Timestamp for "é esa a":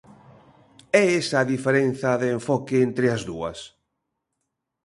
1.01-1.49